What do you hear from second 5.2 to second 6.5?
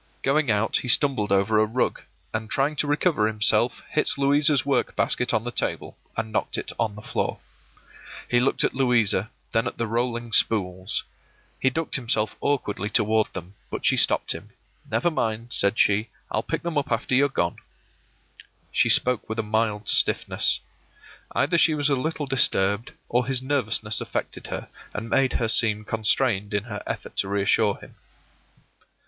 on the table, and